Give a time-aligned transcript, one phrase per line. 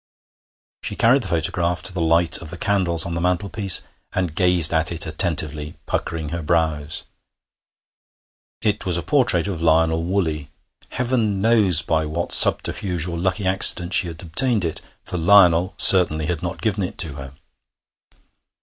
[0.81, 3.81] She carried the photograph to the light of the candles on the mantelpiece,
[4.13, 7.03] and gazed at it attentively, puckering her brows.
[8.63, 10.49] It was a portrait of Lionel Woolley.
[10.89, 16.25] Heaven knows by what subterfuge or lucky accident she had obtained it, for Lionel certainly
[16.25, 17.33] had not given it to her.